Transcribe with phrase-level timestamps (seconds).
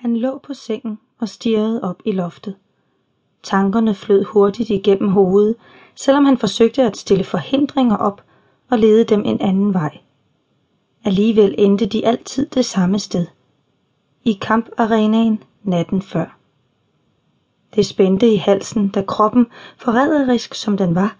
[0.00, 2.56] Han lå på sengen og stirrede op i loftet.
[3.42, 5.56] Tankerne flød hurtigt igennem hovedet,
[5.94, 8.22] selvom han forsøgte at stille forhindringer op
[8.70, 9.98] og lede dem en anden vej.
[11.04, 13.26] Alligevel endte de altid det samme sted.
[14.24, 16.38] I kamparenaen natten før.
[17.74, 19.46] Det spændte i halsen, da kroppen,
[19.76, 21.16] forræderisk som den var,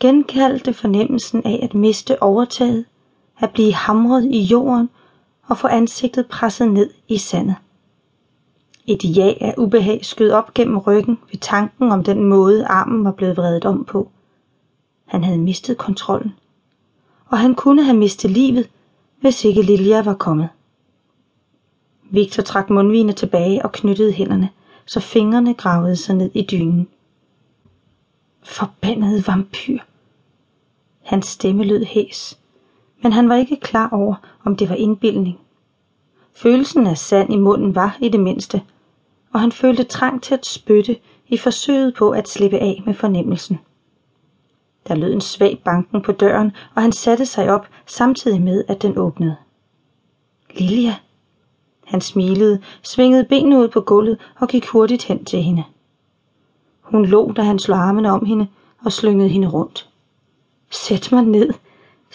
[0.00, 2.84] genkaldte fornemmelsen af at miste overtaget,
[3.38, 4.90] at blive hamret i jorden
[5.46, 7.56] og få ansigtet presset ned i sandet.
[8.86, 13.12] Et ja af ubehag skød op gennem ryggen ved tanken om den måde armen var
[13.12, 14.10] blevet vredet om på.
[15.04, 16.34] Han havde mistet kontrollen.
[17.26, 18.68] Og han kunne have mistet livet,
[19.20, 20.48] hvis ikke Lilja var kommet.
[22.10, 24.50] Victor trak mundvigene tilbage og knyttede hænderne,
[24.86, 26.88] så fingrene gravede sig ned i dynen.
[28.42, 29.78] Forbandet vampyr.
[31.02, 32.38] Hans stemme lød hæs,
[33.02, 34.14] men han var ikke klar over,
[34.44, 35.38] om det var indbildning.
[36.32, 38.62] Følelsen af sand i munden var i det mindste,
[39.34, 40.96] og han følte trang til at spytte
[41.28, 43.58] i forsøget på at slippe af med fornemmelsen.
[44.88, 48.82] Der lød en svag banken på døren, og han satte sig op samtidig med, at
[48.82, 49.36] den åbnede.
[50.54, 50.94] Lilja.
[51.84, 55.64] Han smilede, svingede benene ud på gulvet og gik hurtigt hen til hende.
[56.80, 58.46] Hun lå, da han slog armene om hende
[58.84, 59.88] og slyngede hende rundt.
[60.70, 61.50] Sæt mig ned,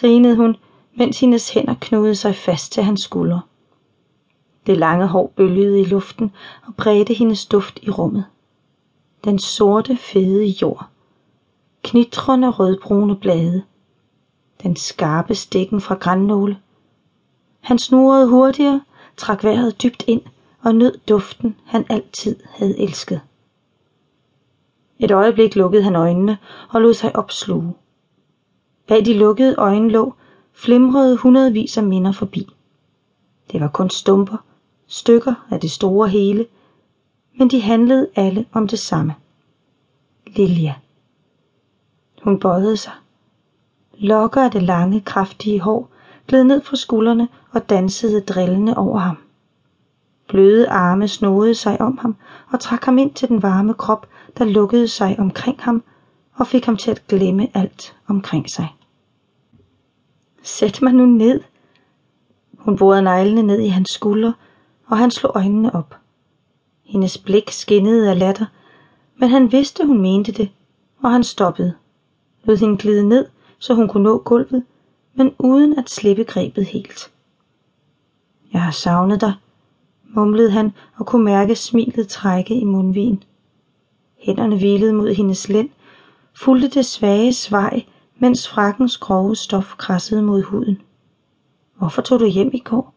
[0.00, 0.56] grinede hun,
[0.94, 3.40] mens hendes hænder knudede sig fast til hans skuldre.
[4.70, 6.32] Det lange hår bølgede i luften
[6.66, 8.24] og bredte hendes duft i rummet.
[9.24, 10.86] Den sorte, fede jord.
[11.82, 13.62] Knitrende rødbrune blade.
[14.62, 16.58] Den skarpe stikken fra grænnåle.
[17.60, 18.80] Han snurrede hurtigere,
[19.16, 20.22] trak vejret dybt ind
[20.62, 23.20] og nød duften, han altid havde elsket.
[24.98, 27.74] Et øjeblik lukkede han øjnene og lod sig opsluge.
[28.88, 30.14] Bag de lukkede øjenlåg
[30.52, 32.48] flimrede hundredvis af minder forbi.
[33.52, 34.36] Det var kun stumper,
[34.90, 36.46] stykker af det store hele,
[37.38, 39.14] men de handlede alle om det samme.
[40.26, 40.74] Lilja.
[42.22, 42.92] Hun bøjede sig.
[43.98, 45.90] Lokker af det lange, kraftige hår
[46.30, 49.16] gled ned fra skuldrene og dansede drillende over ham.
[50.28, 52.16] Bløde arme snodede sig om ham
[52.52, 54.06] og trak ham ind til den varme krop,
[54.38, 55.82] der lukkede sig omkring ham
[56.34, 58.68] og fik ham til at glemme alt omkring sig.
[60.42, 61.40] Sæt mig nu ned.
[62.58, 64.34] Hun borede neglene ned i hans skuldre,
[64.90, 65.94] og han slog øjnene op.
[66.84, 68.46] Hendes blik skinnede af latter,
[69.16, 70.50] men han vidste, hun mente det,
[71.02, 71.74] og han stoppede.
[72.44, 73.26] Lod hende glide ned,
[73.58, 74.64] så hun kunne nå gulvet,
[75.14, 77.10] men uden at slippe grebet helt.
[78.52, 79.32] Jeg har savnet dig,
[80.04, 83.22] mumlede han og kunne mærke smilet trække i mundvigen.
[84.18, 85.68] Hænderne hvilede mod hendes lænd,
[86.34, 87.84] fulgte det svage svej,
[88.18, 90.82] mens frakkens grove stof krassede mod huden.
[91.78, 92.94] Hvorfor tog du hjem i går?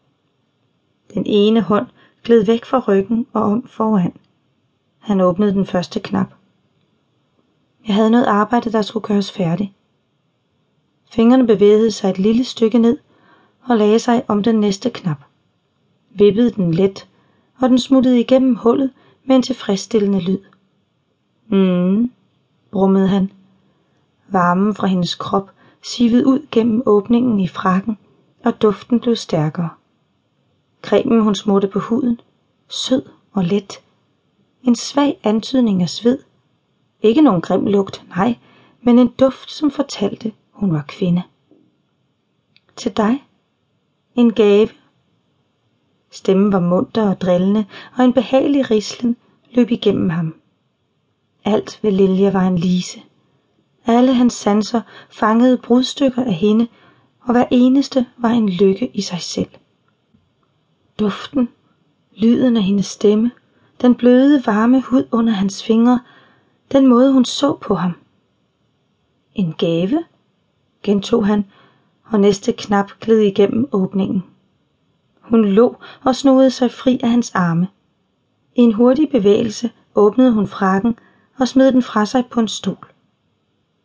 [1.14, 1.86] Den ene hånd
[2.24, 4.16] gled væk fra ryggen og om foran.
[4.98, 6.34] Han åbnede den første knap.
[7.86, 9.74] Jeg havde noget arbejde, der skulle gøres færdig.
[11.10, 12.98] Fingrene bevægede sig et lille stykke ned
[13.64, 15.18] og lagde sig om den næste knap.
[16.10, 17.08] Vippede den let,
[17.60, 18.90] og den smuttede igennem hullet
[19.24, 20.38] med en tilfredsstillende lyd.
[21.48, 22.12] Mm,
[22.70, 23.32] brummede han.
[24.28, 25.50] Varmen fra hendes krop
[25.82, 27.98] sivede ud gennem åbningen i frakken,
[28.44, 29.68] og duften blev stærkere.
[30.84, 32.20] Cremen hun smurte på huden,
[32.68, 33.02] sød
[33.32, 33.80] og let.
[34.62, 36.18] En svag antydning af sved.
[37.02, 38.38] Ikke nogen grim lugt, nej,
[38.82, 41.22] men en duft, som fortalte, hun var kvinde.
[42.76, 43.24] Til dig.
[44.14, 44.68] En gave.
[46.10, 47.64] Stemmen var munter og drillende,
[47.96, 49.16] og en behagelig rislen
[49.52, 50.34] løb igennem ham.
[51.44, 52.98] Alt ved Lilja var en lise.
[53.86, 54.80] Alle hans sanser
[55.10, 56.68] fangede brudstykker af hende,
[57.20, 59.50] og hver eneste var en lykke i sig selv.
[61.00, 61.48] Duften,
[62.16, 63.30] lyden af hendes stemme,
[63.80, 66.00] den bløde varme hud under hans fingre,
[66.72, 67.92] den måde hun så på ham.
[69.34, 70.04] En gave,
[70.82, 71.44] gentog han,
[72.04, 74.24] og næste knap gled igennem åbningen.
[75.20, 77.68] Hun lå og snodede sig fri af hans arme.
[78.54, 80.98] I en hurtig bevægelse åbnede hun frakken
[81.38, 82.86] og smed den fra sig på en stol.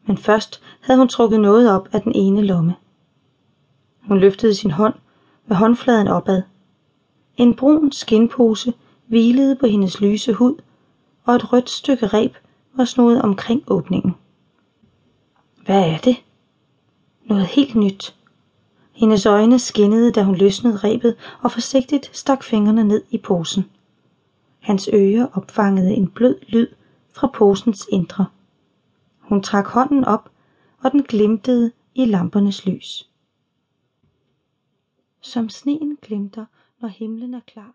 [0.05, 2.75] Men først havde hun trukket noget op af den ene lomme.
[4.07, 4.93] Hun løftede sin hånd
[5.47, 6.41] med håndfladen opad.
[7.39, 8.73] En brun skinpose
[9.07, 10.55] hvilede på hendes lyse hud,
[11.23, 12.35] og et rødt stykke reb
[12.73, 14.15] var snoet omkring åbningen.
[15.65, 16.15] Hvad er det?
[17.25, 18.15] Noget helt nyt.
[18.91, 23.63] Hendes øjne skinnede, da hun løsnede rebet og forsigtigt stak fingrene ned i posen.
[24.59, 26.67] Hans ører opfangede en blød lyd
[27.11, 28.25] fra posens indre.
[29.19, 30.31] Hun trak hånden op,
[30.83, 33.09] og den glimtede i lampernes lys.
[35.21, 36.45] Som sneen glimter,
[36.81, 37.73] når himlen er klar,